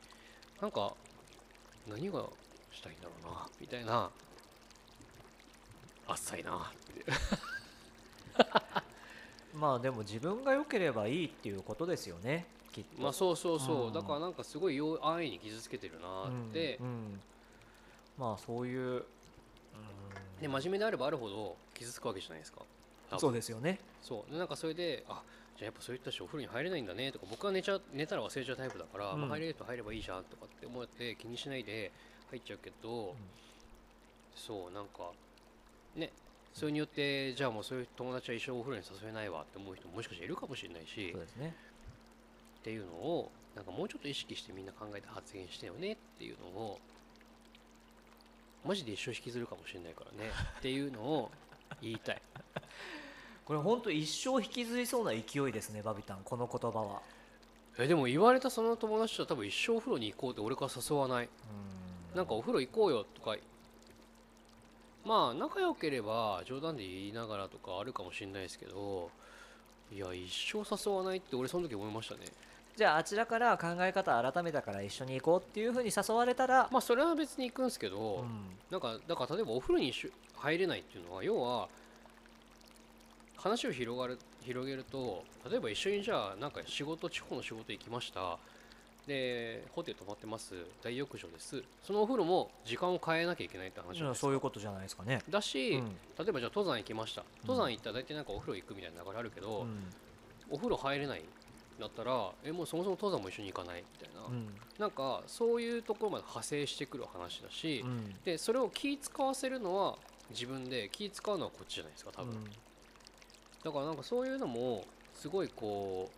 [0.62, 0.94] なんか
[1.88, 2.24] 何が
[2.72, 3.46] したいんだろうな？
[3.60, 4.10] みたいな
[6.08, 6.56] あっさいな。
[6.56, 7.06] っていう
[9.60, 13.02] まあでも自分が良ければいいっていうことですよねきっと。
[13.02, 13.94] まあそうそうそう、うん。
[13.94, 17.20] だからなんかすごいよ安易に傷つけてるなって、うんうん。
[18.18, 19.04] まあそういう、うん。
[20.40, 22.62] で真面目であればあるほど傷つくわけじゃないですか
[23.20, 23.80] そうですよね。
[24.02, 24.32] そう。
[24.32, 25.22] でなんかそれであ
[25.58, 29.22] じゃあやっぱそういった人お風呂に入れないんだねとか僕は寝ちゃう寝たら忘れちゃうタイプだから、うん。
[29.22, 31.92] まあ、入れると入ればいいじゃんとかって思って気にしないで
[32.30, 33.16] 入っちゃうけど、
[34.36, 35.12] そうなんか
[35.96, 36.12] ね
[36.54, 41.56] それによってじゃあもうそういう友達は一生お風呂に誘えないわって思う人ももしかしたらいるかもしれないしそうですね。
[42.60, 46.80] っていうのをなんかもうちょっと意識してみんな考えて発言してよねっていうのを
[48.66, 51.32] マジで一生引きずるかもしれないからねっていうのを
[51.82, 52.22] 言いたい
[53.52, 57.02] これ本当一生引きずりそうな勢いですねバビタンこの言葉は。
[57.78, 61.28] えでも言われたその友達とは多分一生お風呂に行こうって俺から誘わない。
[62.16, 63.36] なんかお風呂行こうよとか。
[65.04, 69.10] まあ仲良ければ冗談で言いながらとかあるかもしれないですけど
[69.92, 72.22] いや一生誘わないって俺その時思いましたね。
[72.78, 78.56] じゃああちらから考え方改めたから一緒に行こうっていうふうに誘われたら、まあそれは別に行くんですけど、うん。
[78.72, 81.68] なんかだから例えばお風呂に一緒入れないっていうのは要は
[83.42, 88.38] 話を広がる広げると例えば一緒にじゃあなんか仕事地方の仕事行きました。
[89.08, 90.54] でホテル泊まってます。
[90.84, 91.64] 大浴場です。
[91.84, 95.24] そのお風呂も時間を変えなきゃいけないって話じゃないじゃあですかそういうことじゃないですかね。
[95.28, 95.88] だし、うん。
[96.20, 97.24] 例えばじゃあ登山行きました。
[97.42, 99.90] 登山行ったら大体なんかお風呂行くみたいな流れあるけど、うん。
[100.52, 101.24] お風呂入れない
[101.80, 104.48] だったらえもうそもそも登山も一緒に行かないみたいな、うん。
[104.78, 108.16] なんかそういうところまで派生してくる話だし、うん。
[108.24, 109.96] でそれを気使わせるのは
[110.30, 112.44] 自分で気使うのはこっちじゃないですか多分、うん
[113.64, 116.10] だからなんかそういうのもすごいこ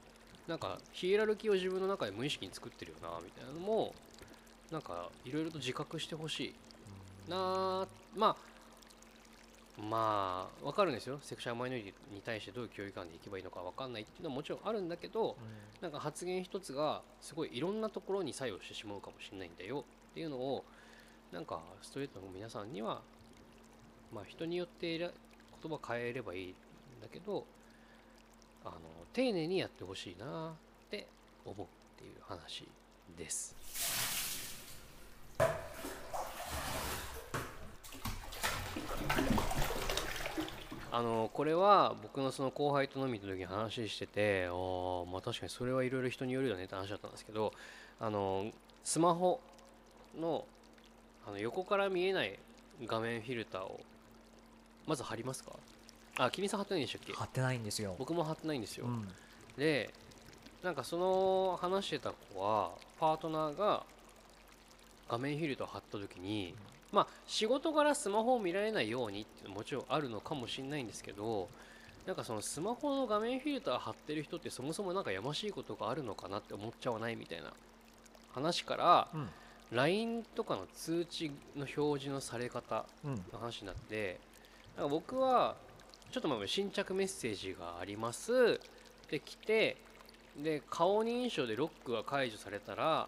[0.47, 3.93] うなんかヒエラルキーを自分の中で無意識に作ってるよなみたいなのも
[4.71, 6.55] なんかいろいろと自覚してほしい
[7.29, 7.35] な
[7.83, 8.35] あまあ
[9.81, 11.17] まあわかるんですよ。
[11.23, 15.35] セクシャルマイノリティに対してどういう教育観でいけばいいのかわかんないっていうのはもちろんあるんだけど
[15.81, 20.63] なんか発言一つがすごいいろんなところに作用してしまうかもしれないんだよっていうのを
[21.31, 23.01] なんかストレートの皆さんには
[24.13, 25.09] まあ人によって言
[25.63, 26.49] 葉変えればいい。
[26.49, 26.55] ん
[27.03, 27.45] だけど
[28.65, 28.79] あの
[29.11, 31.05] 丁寧にやってほしいなって
[31.45, 32.67] 思うっていう話
[33.17, 33.55] です。
[40.95, 44.51] あのこれは僕のその後輩と飲みの時に話しててあ
[45.11, 47.51] まあ確かにそれはいろいろ人によるよねって話だったんですけど
[47.99, 48.51] あの
[48.83, 49.41] スマホ
[50.19, 50.45] の
[51.27, 52.37] あの横から見えない
[52.85, 53.79] 画面フィルターを
[54.85, 55.53] まず貼りますか？
[56.17, 57.13] あ君さん貼ってないんでしたっけ？
[57.13, 57.95] 貼ってないんですよ。
[57.97, 59.07] 僕も貼ってないんですよ、うん。
[59.57, 59.89] で
[60.63, 63.83] なんかその話してた子はパートナーが
[65.09, 66.55] 画面フィルターを貼った時に、
[66.91, 71.49] まあ仕事柄スマホを見られないようにってももちろんあるのかもしれないんですけど
[72.05, 77.51] なんかそのスマホの画面フィルター貼ってる人ってそもそもなんかやましいことがあるのかなって思っちゃわないみたいな
[78.33, 79.29] 話からうん。
[79.71, 84.19] LINE とかの通知の表示のされ方うんの話になって
[84.77, 85.55] なんか僕は
[86.13, 88.59] ちょっと前まで新着メッセージがあります。
[89.05, 89.77] って来て
[90.43, 93.07] で顔認証でロックが解除されたら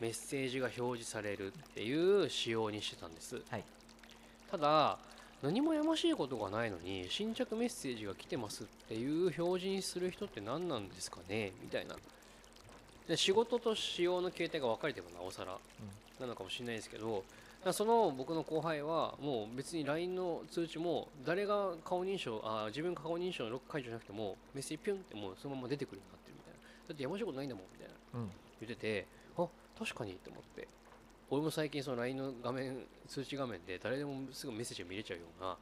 [0.00, 3.64] メッセージが表示されるっていう仕様にしてたんです、はい。
[4.50, 4.96] ただ
[5.42, 11.52] 何もやましいことがないのに新着メッセージが来てますっていう表示にする人って何なんですかね？
[11.60, 11.96] みたいな。
[13.08, 15.58] で仕事と仕様の形態が分かれてもなおさら。
[16.18, 17.24] なのかもしれないですけど
[17.66, 26.58] らその僕の後輩はもう別に LINE の通知も誰が顔認証あ自分が顔認証のロック解除じゃなくてもメッセージピュンってもうそのまま出てくるようになってるみたいな。
[26.88, 28.20] だってやましいことないんだもんみたいな。
[28.20, 28.30] うん。
[28.60, 29.46] 言っててあ
[29.78, 30.68] 確かにって思って。
[31.30, 35.56] 俺も最近その LINE の画面通知画面で誰でもすぐメッセージが見れちゃうような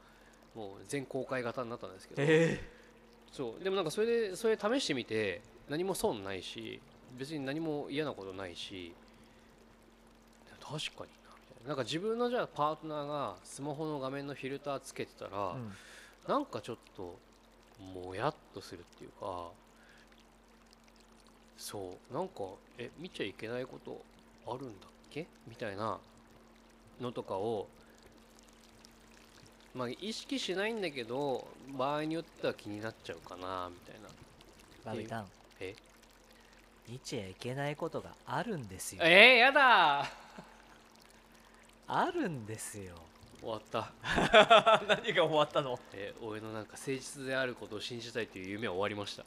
[0.55, 2.23] もう全公開型になったんですけど。
[2.23, 2.59] え。
[3.31, 3.63] そう。
[3.63, 6.81] でもなんかそれでそれ試してみて何も損ないし
[7.17, 8.93] 別に何も嫌なことないし
[10.59, 11.09] 確かに
[11.67, 15.71] なんか自分のじゃあパートナーがスマホの画面のフィルターつけてたら、うん。
[16.27, 17.17] なんかちょっと
[18.05, 19.47] もやっとするっていうか
[21.57, 22.43] そうなんか
[22.77, 23.99] え見ちゃいけないこと
[24.47, 25.25] あるんだっけ？
[25.47, 25.97] みたいな
[27.01, 27.67] のとかを
[29.73, 34.09] まあ意識しないんだけど場合によっては気になっちゃうかなみたいな。
[34.85, 35.25] バビタン。
[35.59, 35.75] え？
[36.87, 39.01] 見ちゃいけないことがあるんですよ。
[39.03, 40.05] えー、やだ
[41.93, 42.93] あるんですよ。
[43.41, 43.91] 終わった。
[44.87, 45.77] 何が終わったの？
[45.93, 49.25] えー俺のなんか誠実であることを信じたいという夢は終わりました。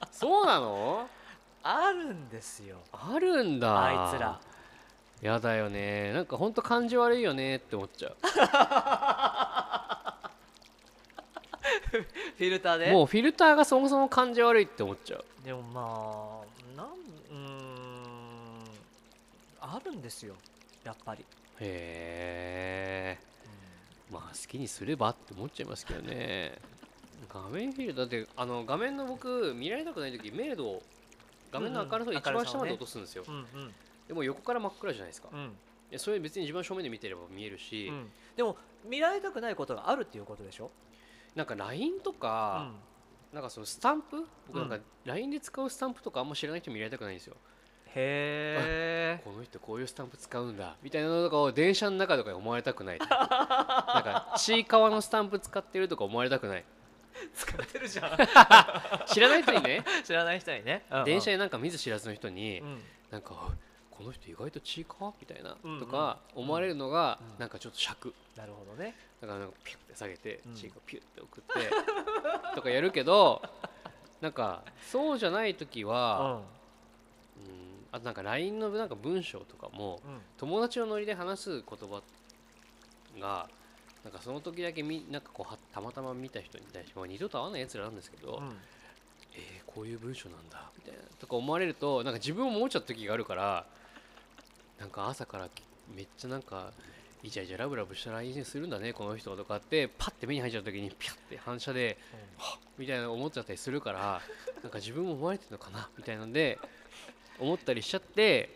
[0.10, 1.06] そうなの？
[1.62, 2.78] あるんですよ。
[2.92, 3.84] あるんだ。
[3.84, 4.40] あいつら。
[5.20, 6.12] やだよね。
[6.14, 7.56] なんかほんと感じ悪いよね。
[7.56, 8.12] って思っちゃ
[11.90, 12.90] フィルターで？
[12.90, 15.24] うもうフィルターがそもそも感じ悪いって思っちゃう。
[15.44, 18.64] でもまあなんうーん。
[19.60, 20.34] あるんですよ
[20.86, 21.24] やっぱり、
[21.58, 26.58] へえまあ好きにすればって思っちゃいますけどね。
[27.28, 30.82] 画面フィルターだってあの画面の僕見られたくない時明度を
[31.50, 33.46] 画面の明るさを一番下まで落とすんですよ、うんうん。
[34.06, 35.52] でも横から真っ暗じゃないですか、いうん。
[35.90, 38.10] やそれ別に自分の正面で見てれば見えるし、うん。
[38.36, 38.56] でも
[38.88, 40.70] 見られたくないことがあるっていうことでしょ、
[41.34, 42.70] なんか LINE とうか、
[43.32, 44.24] ん、なんかそのスタンプ？
[44.46, 44.82] 僕なんかうん。
[45.04, 47.34] LINE で使うスタンプとかあんま知らない人見られたくないんですよ
[47.98, 52.98] へえこの人こういうスタンプ使うんだみたいなのとかを電車の中とかに思われたくない。
[52.98, 56.64] なんかちいかわのスタンプ使ってるとか思われたくない。
[57.34, 58.16] 使ってるじゃん。
[59.08, 59.84] 知らない人にね？
[60.04, 61.04] 知らない人にね、うんうん。
[61.06, 62.82] 電車でなんか見ず知らずの人にうん。
[63.10, 63.52] なんかあ
[63.90, 65.80] この人意外とちいかわみたいなうんうん。
[65.80, 68.12] とか思われるのがうんなんかちょっと尺。
[68.36, 68.94] なるほどね。
[69.22, 70.54] だからなんかピュッて下げてうん。
[70.54, 71.70] ちいかわピュッて送って
[72.54, 73.40] とかやるけど
[74.20, 76.42] なんかそうじゃない時うは
[77.92, 80.20] あとなんか LINE のなんか文章とかもうん。
[80.38, 82.02] 友達のノリで話す言葉
[83.20, 83.48] が
[84.04, 88.56] なんかその時だけみなんかこうはたまたま見た人に対して、まあ、二度と会わないやつらなんですけど、うん。
[89.34, 93.66] えーこういう文章なんだみたいなとか思われるとなんか自分も思っちゃった時があるから
[94.80, 95.62] なんか朝からき
[95.94, 96.72] めっちゃなんか
[97.22, 101.98] イチャイチャラブラブした LINE するんだねこの人とかってパッて目に入っちゃう時にピャッて反射で
[102.38, 104.22] はっみたいな思っちゃったりするから
[104.62, 106.58] なんか自分も思われてるのかなみたいなんで
[107.38, 108.50] 思ったりしちゃって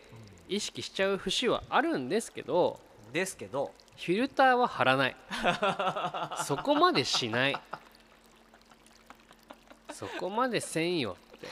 [0.47, 2.79] 意識しちゃう節はあるんですけど
[3.13, 5.15] ですけどフィルターは貼らない。
[6.43, 7.61] そこまでしない。
[9.93, 11.47] そこまでせんよって。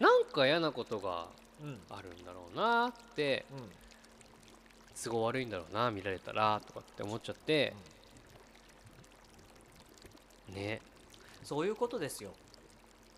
[0.00, 1.28] なんか嫌なことが
[1.62, 1.68] うん。
[1.68, 3.44] うんあるんだろうなって
[5.00, 7.72] 都合悪いんだろうな見られたらとかって思っちゃって。
[10.48, 10.80] ね
[11.44, 12.30] そういうことですよ。
[12.30, 12.41] ね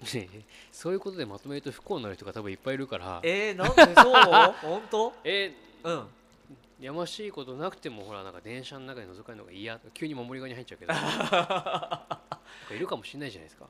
[0.72, 3.20] そういうことでまとめると不幸になる人が多分いっぱいいるから。
[3.22, 4.52] えー、なんでそう？
[4.62, 5.12] 本当？
[5.24, 5.52] え
[5.84, 6.08] うん。
[6.80, 9.78] やましいことなくてもほらなんか電車の中に覗かれるのが嫌。
[9.94, 10.92] 急に守り側に入っちゃうけど。
[12.74, 13.66] いるかもしれないじゃないですか。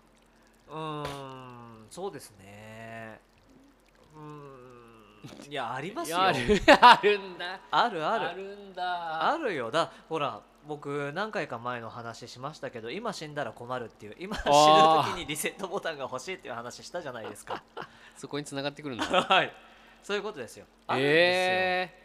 [0.69, 1.87] うーん。
[1.91, 3.21] そうですね。
[4.15, 5.51] うーん。
[5.51, 6.19] いやありますよ。
[6.21, 6.39] ある
[7.19, 7.61] んだ。
[7.71, 8.29] あるある。
[8.29, 9.33] あるんだ。
[9.33, 9.71] あるよ。
[9.71, 14.53] だほら僕何回か前の話しましたけど今死んだら困るっていう今死ぬ
[15.15, 17.63] 時にリセットボタンが欲しいっていう話したじゃないですか。
[18.17, 19.05] そこに繋がってくるんだ。
[19.05, 19.53] はい。
[20.03, 20.67] そういうことですよ。
[20.87, 22.05] あるんですえー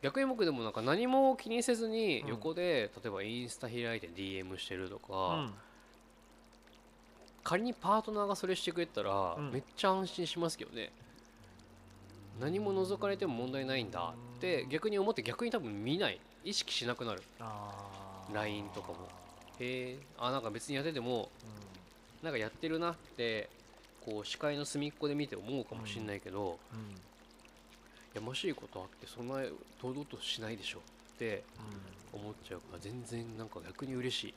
[0.00, 2.28] 逆に僕でもなんか何も気にせずにうん。
[2.28, 5.54] 横で、例えばインスタ開いて DM してるとよか、うん。
[7.42, 9.50] 仮にパートナーがそれしてくれたら、うん。
[9.50, 10.92] めっちゃ安心しますけどね。
[12.40, 17.22] 何も覗かれても問題ないんだって逆に思って逆に多分見ない意識しなくなる。
[18.32, 19.06] LINE とかも。
[19.60, 21.28] へえあなんか別にやってても
[22.22, 23.50] うなんかやってるなって
[24.04, 26.56] こう視界の隅っこで見て思うかもしれないけど、んうん。
[28.14, 29.34] やましいことあってそんな
[29.82, 31.44] 堂々としないでしょって
[32.12, 34.34] 思っちゃうから全然なんか逆に嬉しい。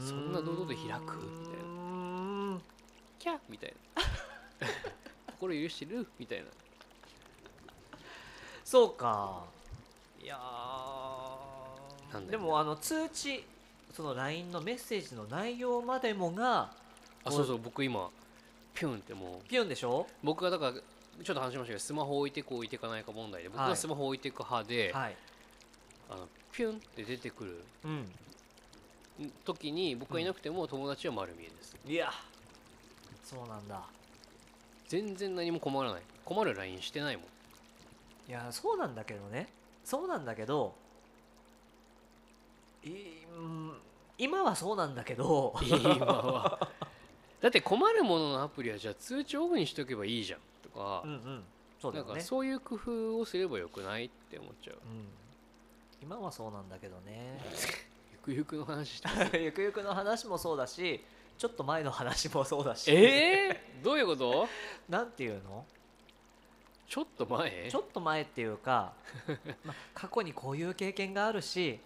[0.00, 2.60] うんそんな堂々と開くみたいな。
[3.18, 4.02] キャーみたいな。
[5.38, 6.46] 心許してるみたいな。
[8.64, 9.44] そうか
[10.22, 10.38] いや
[12.30, 13.44] でもあの通知
[13.92, 16.70] その LINE のメッセージの内容までもが
[17.24, 18.08] あそうそう僕今
[18.74, 19.48] ピュンってもう。
[19.48, 20.06] ピュンでしょ？
[20.22, 25.16] 僕がだからちょっと話しましたけどスマホ置いてく置いていかないか問題で僕はスマホ置いていく派で、はい。
[26.10, 28.12] あのピュンって出てくるうん。
[29.46, 31.74] 時に僕がいなくても友達は丸見えです。
[31.86, 32.12] いや
[33.24, 33.80] そうなんだ。
[34.88, 36.02] 全然何も困らない。
[36.24, 37.24] 困る LINE してないもん。
[38.28, 39.48] いやそうなんだけどね
[39.86, 40.74] そうなんだけど
[44.18, 46.68] 今はそうなんだけど今は。
[47.40, 51.42] だって困るもののアプリはじゃあ通知オフにしとけばいいじゃんとかうんうん。
[51.80, 54.74] そうだなんかよねそういう工夫をすればよくないって思っちゃう。
[54.74, 55.06] うん。
[56.02, 57.40] 今はそうなんだけどね。
[58.12, 59.00] ゆくゆくの話
[59.38, 61.00] ゆくゆくの話もそうだし
[61.38, 62.90] ちょっと前の話もそうだし。
[62.92, 64.48] えー、どういうこと？
[64.88, 65.64] なんていうの？
[66.88, 67.68] ちょっと前？
[67.70, 68.92] ちょっと前っていうか、
[69.64, 71.80] ま、過去にこういう経験があるし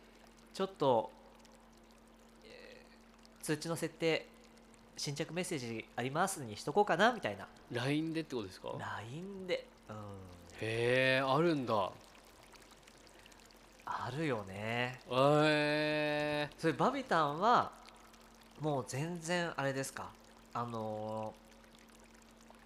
[0.52, 1.10] ちょっと、
[2.44, 4.26] えー通知の設定
[4.98, 7.48] 新着メッセージありますにしとこうかなみたいな。
[7.72, 10.00] LINE でってことですか？LINE で、うん、へ
[10.60, 11.90] えあるんだ。
[13.86, 15.00] あるよね。
[15.10, 17.72] えそれバビタンは
[18.60, 20.10] もう全然あれですか？
[20.52, 21.32] あの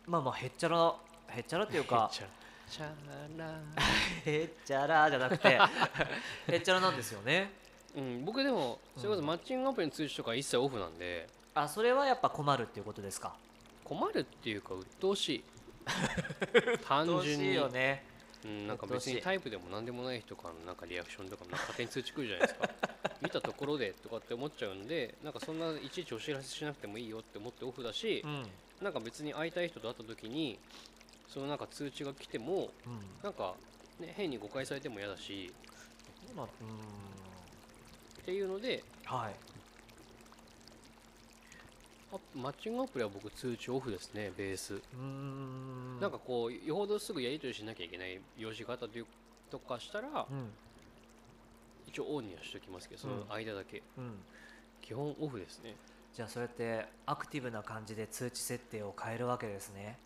[0.07, 0.95] ーまあまあへっちゃら
[1.37, 2.27] へっちゃらっていうー、かちゃ
[2.71, 2.87] ちゃ
[3.37, 3.61] ら。
[4.25, 5.59] へっちゃらじゃなくて
[6.49, 7.51] へっちゃらなんですよね。
[7.97, 11.29] うん僕でもそれこそマッチングアプリの通知とか一切オフなんで。
[11.55, 13.35] あそれはやっぱ困るっていうことですか？
[13.85, 15.45] 困るっていうか鬱陶しい。
[16.89, 18.05] 単どうしい純によね。
[18.45, 22.71] うん、なんか別にタイプでも何でもない人からのなんかリアクションとかもなんか勝手に通知来るじゃないですか。
[23.23, 28.49] 見たところでとかって思っちゃうんでなんかそんないちいちお知らせしなくてもいいよって思ってオフだしう、んうん。
[28.83, 30.59] なんか別に会いたい人と会った時に
[31.35, 32.71] そのなんか通知が来ても
[33.21, 33.55] なんか、
[33.99, 35.53] ね、変に誤解されても嫌だし。
[36.37, 36.49] まあっ
[38.25, 39.35] ていうのでうんはい。
[42.13, 46.01] あマッチングアプリは僕通知オフですねベース、うーん。
[46.01, 49.07] なんかこうよほどすぐやり取りしなきゃいけない用事があったという
[49.51, 50.51] とかしたらうん。
[51.89, 54.15] 一応オンにはしておきますけどその間だけ、うん。
[54.81, 55.75] 基本オフですね。
[56.15, 59.99] じゃあそうやってアクティブな感じで通知設定を変えるわけですね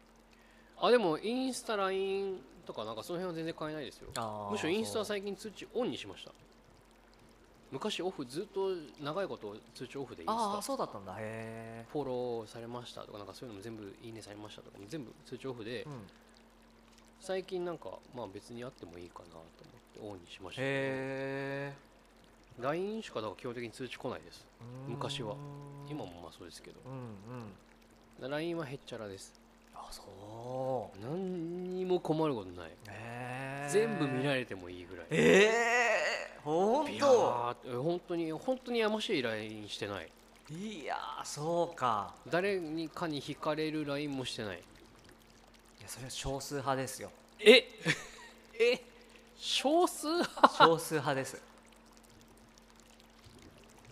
[0.81, 4.09] あでもインスタ LINE とかなんかその辺は全然変えないですよ。
[4.51, 6.33] むしろインスタは最近通知オンにしました。
[7.70, 8.70] 昔オフずっと
[9.03, 11.14] 長いこと通知オフでインああスタそうだったんだ。
[11.18, 15.93] へフォローされましたとかなんかそういうのも全部いいねされましたとかも全部通知オフでえ、うん、
[17.20, 19.47] 最近なんかまあ別にあってもいいかなと思っ
[19.95, 21.89] てオンにしました、ね、へえ
[22.61, 24.47] LINE しかだから基本的に通知来ないです。
[24.89, 25.37] 昔は。
[25.89, 26.81] 今もまあそうですけど。
[26.87, 28.31] うんうん。
[28.31, 29.41] LINE はへっちゃらです
[29.89, 30.99] あそう。
[31.03, 32.70] 何にも困ることない。
[32.70, 35.07] へえ全部見られてもいいぐらい。
[35.11, 40.09] ええほん本当に本当にやましい LINE してない。
[40.51, 42.14] いやーそうか。
[42.28, 44.57] 誰にかに惹かれる LINE もしてない。
[44.57, 44.61] い
[45.82, 47.11] やそれは少数派ですよ。
[47.41, 47.64] え？
[48.59, 48.80] え？
[49.36, 50.49] 少数派？
[50.49, 51.43] 少数派です。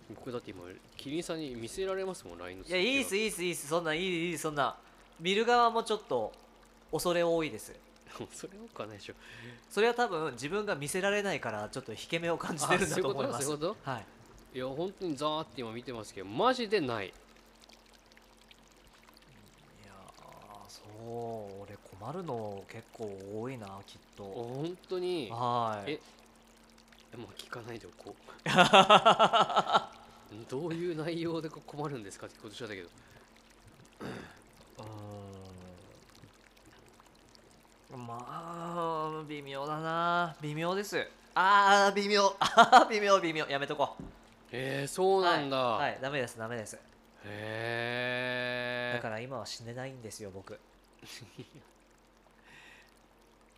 [0.09, 0.63] 僕だって今
[0.95, 3.67] キリンさんに見せられますもん LINE のいやいいっすいいっすいいっす。
[3.67, 4.75] そんなんいいいいそんな
[5.19, 6.31] 見る側もちょっと
[6.91, 7.73] 恐れ多いです。
[8.33, 9.13] それはかないでしょ。
[9.69, 13.37] それは多分自分が見せられないからちょっと引け目を感じてるんだと思います。
[13.37, 13.89] あそういうこと？
[13.91, 14.05] はい
[14.55, 17.07] いや本当にザーって今見てますけどマジでない。
[17.07, 20.81] いやーそ
[21.59, 23.11] う俺困るの結構
[23.41, 24.23] 多いなきっと。
[24.23, 25.29] 本当に。
[25.29, 25.99] はい。
[27.13, 28.49] えもう聞かないでおこう。
[30.49, 34.87] どういう内容で困るんですかってことしたんだけどうーん
[37.95, 40.35] まあ微妙だな。
[40.41, 41.07] 微妙です。
[41.35, 42.35] あー微妙。
[42.39, 42.45] あ
[42.85, 43.45] ー微妙微妙。
[43.47, 44.03] やめとこう。
[44.51, 46.75] えー、そうなんだ、はい、はい、ダメですダメです。
[46.75, 46.79] へ
[47.25, 50.59] えだから今は死ねないんですよ僕。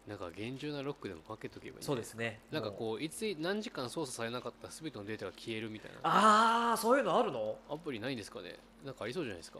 [0.07, 2.39] なんか厳重なロックでもかけとけばいい、ね、そうですね。
[2.51, 5.97] なんかこういつ何時間操作されなかったら全てのデータが消えるみたいな。
[6.03, 7.57] ああそういうのあるの？
[7.69, 8.57] アプリないんですかね？
[8.83, 9.59] なんかありそうじゃないですか？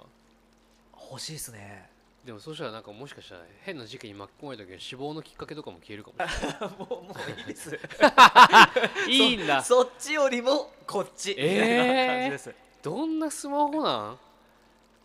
[1.12, 1.90] 欲しいですね
[2.26, 6.60] でもそうしたらなんかもしかしたら変な事件に巻き込まれた時に死亡のきっかけとかも消えるかもしれない。
[6.78, 7.80] もうもういいです。
[9.08, 9.64] いいんだ。
[9.64, 12.54] そそっちよりもこっちみたいな感じです。
[12.82, 14.20] どんなスマホなん？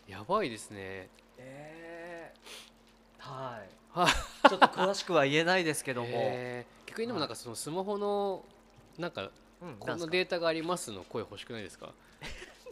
[0.08, 1.08] やばいですね。
[1.38, 3.68] えー、はい。
[3.98, 4.06] は
[4.50, 6.88] ちょっと詳しくは言えないですけども、えー。
[6.90, 8.44] 逆にでもなんかそのスマホの
[8.98, 9.30] なんか
[9.62, 9.76] うん。
[9.78, 11.92] こんなデータがありますの声欲しくないですか？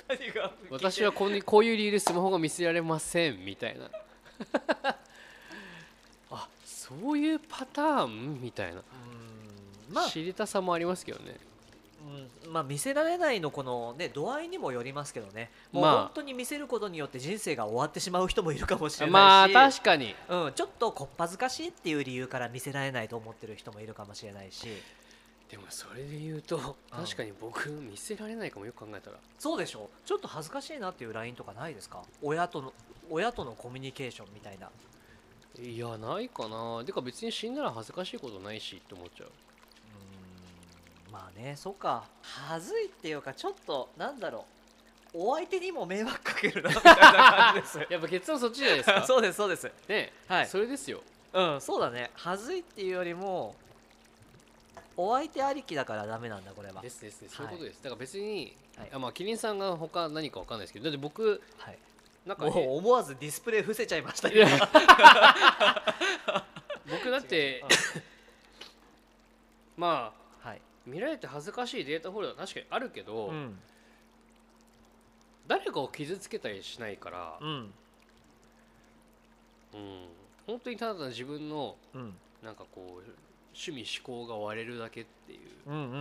[0.09, 0.53] 何が？
[0.69, 3.89] 私はこんにこういう理由でスマホが見せられませんみたいな
[6.31, 8.41] あそういうパターン？
[8.41, 8.81] みたいな、う
[9.91, 11.37] んまあ、知りたさもありますけどね。
[12.47, 15.51] うんまあ見せられないのこのね度合いにもよりますけどね。
[15.71, 16.03] もうまあ。
[16.07, 20.15] 本当に見せることによって人生が終わってしまう人もいるかもしれまあないし、確かに。
[20.29, 24.67] うん、ちょっとこっぱずかしいっていう理由から見せられないと思ってる人もいるかもしれないし。
[25.49, 29.19] でもそれで言うと確かに僕見せられないかもよく考えたら。
[29.39, 32.03] そうでしょちょっと恥ずかしいなっていう LINE とかないですか？
[32.23, 32.73] 親との
[33.11, 34.71] 親とのコミュニケーションみたいな。
[35.63, 36.83] いやないかな。
[36.85, 39.27] てか別に死んだら恥ずかしいことないしって思っちゃう。
[39.27, 41.13] うーん。
[41.13, 42.05] まあねそうか。
[42.23, 44.47] 恥ずいっていうかちょっとなんだろ
[45.15, 45.19] う。
[45.19, 47.79] お相手にも迷惑かけるなみたいな感じです。
[47.93, 49.05] やっぱ結論そっちじゃないですか。
[49.07, 49.71] そうですそうです。
[49.89, 50.13] ね。
[50.27, 50.47] はい。
[50.47, 51.03] それですよ。
[51.35, 52.11] うんそうだね。
[52.15, 53.55] 恥ずいっていうよりも
[54.97, 56.81] お相手ありきだからダメなんだこれは。
[56.81, 57.37] ですですです。
[57.37, 58.91] そういうことです、だから別に、はい。
[58.93, 61.79] あまあキリンさんが他何かわかんないですけどだって僕はい
[62.27, 64.29] なんか、ね、思わずディスプレイ伏せちゃいました
[66.89, 67.65] 僕だって
[69.77, 70.61] まあはい。
[70.87, 73.59] 見られて恥ずかしいデータフォルダ確かにあるけど、うん。
[75.47, 77.75] 誰かを傷つけたりしないから、うん。
[79.75, 80.09] うん、
[80.47, 82.15] 本当にただ自分のうん。
[82.43, 83.11] なんかこう
[83.55, 85.99] 趣味思考が割れるだけっていう、うんうんうんう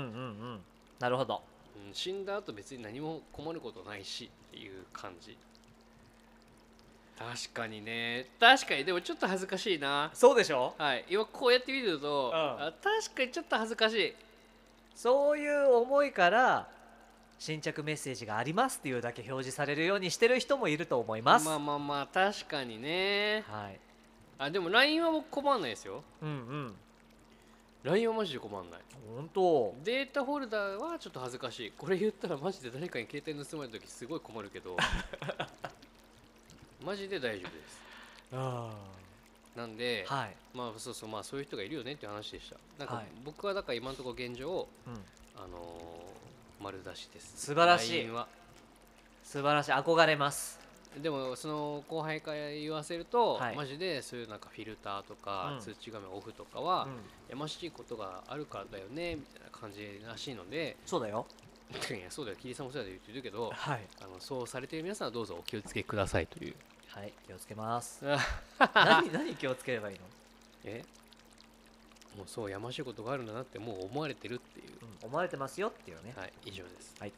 [0.56, 0.60] ん。
[1.00, 1.44] なるほど。
[1.88, 5.38] うん、死んだ後別に何も困ることないしっていう感じ
[7.22, 8.28] 確かにね。
[8.40, 8.84] 確かに。
[8.84, 10.10] でもちょっと恥ずかしいな。
[10.14, 10.74] そうでしょ？
[10.78, 11.06] はい。
[11.10, 12.36] 今こうやって見ると、うん。
[12.36, 14.14] あ確かにちょっと恥ずかしい。
[14.96, 16.68] そういう思いから
[17.40, 23.44] 新着メッセージがありますっていうだけ表示されるようにしてる人もいると思います、まあまあまあ確かにね。
[23.48, 23.80] はい。
[24.38, 26.04] あでも LINE は僕困んないですよ。
[26.22, 26.76] うんうん。
[27.84, 28.80] LINE はマジで困んない。
[29.16, 29.74] 本当。
[29.84, 31.74] データフォルダはちょっと恥ずかしい。
[31.76, 34.78] これ言ったらマジで誰かに携帯盗まれた時すごい困るけど
[36.86, 37.82] マジで大丈夫です。
[38.34, 38.74] あ
[39.56, 42.56] なんで、あはい、まあそうそうまあそういう人がいるよねっていう話でした。
[42.80, 43.06] なんかはい。
[43.26, 46.12] 僕はだから今のところ現状うん、あのー
[46.64, 47.34] 丸出しです。
[47.48, 48.10] 素晴らしい。
[49.24, 49.72] 素晴らしい。
[49.72, 50.60] 憧れます。
[51.02, 53.56] でもその後輩から言わせると、はい。
[53.56, 55.60] マジでそういうなんかフィルターとか、うん。
[55.60, 56.92] 通知画面オフとかは、うん。
[57.32, 61.26] やましいことがあるからだよねみたいな感じらしいのでそうだよ
[61.72, 62.38] いやそうだよ。
[62.38, 63.82] 桐さんもそうだよって言ってるけどはい。
[64.02, 66.56] あのそうされている皆さんはどうぞお気をつけくださいという。
[66.88, 67.14] はい。
[67.26, 68.04] 気をつけます。
[68.06, 68.20] あ
[68.76, 70.02] 何何気をつければいいの、
[70.66, 70.84] え？
[72.18, 76.14] もうそうやましいことがあるんだなってもう思われてるっていう、うん、思われてますよっていうね。
[76.18, 76.96] はい以上です。
[77.00, 77.14] はい。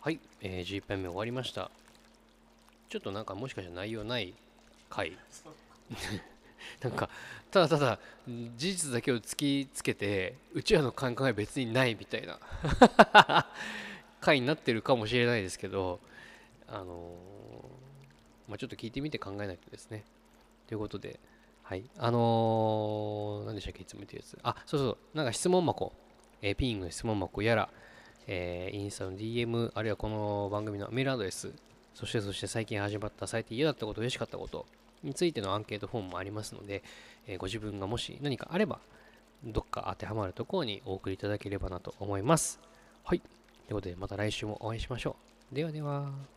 [0.00, 1.70] はい、えー、11杯目終わりました。
[2.88, 4.34] ちょっとなんかもしかしたら内容ない
[4.88, 5.16] 回
[6.82, 7.08] なんか
[7.50, 12.38] ただただ事実だけを突きつけてうちらの考え別にないみたいな
[14.20, 16.00] 回になってるかもしれないですけど
[16.68, 17.46] あのー
[18.48, 20.04] まあ、ちょっと聞いてみて考えないとですね。
[20.68, 21.18] ということで
[21.62, 21.84] はい。
[21.98, 24.38] あのー、何でしたっけいつも言ってるやつ。
[24.42, 25.92] あそうそうなんか質問箱、
[26.42, 27.68] えーピングの質問箱やら、
[28.28, 31.52] えインスタの DM あるいはこの番組のメールアドレス。
[31.94, 34.66] そしてそして最近始まった最近嫌だったこと嬉しかったこと。
[35.02, 36.82] についてのアンケートフォームもありますので、
[37.26, 38.78] えご自分がもし何かあれば
[39.44, 42.60] どっか当てはまるところにお送りいただければなと思います。
[43.04, 43.20] はい。
[43.20, 43.28] とい
[43.72, 45.16] うことでまた来週もお会いしましょ
[45.52, 45.54] う。
[45.54, 46.35] ではでは。